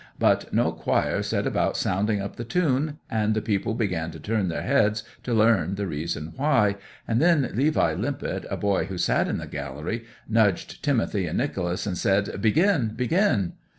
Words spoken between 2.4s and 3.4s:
tune, and the